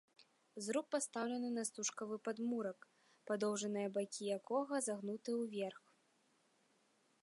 Зруб 0.67 0.87
пастаўлены 0.95 1.49
на 1.57 1.63
стужкавы 1.69 2.15
падмурак, 2.29 2.79
падоўжныя 3.31 3.87
бакі 3.99 4.21
якога 4.41 4.75
загнуты 4.89 5.31
ўверх. 5.45 5.83